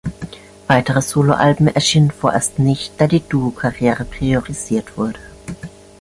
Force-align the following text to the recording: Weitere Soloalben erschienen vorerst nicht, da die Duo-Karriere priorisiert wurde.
Weitere 0.65 0.99
Soloalben 1.03 1.67
erschienen 1.67 2.09
vorerst 2.09 2.57
nicht, 2.57 2.93
da 2.99 3.05
die 3.05 3.19
Duo-Karriere 3.19 4.03
priorisiert 4.03 4.97
wurde. 4.97 5.19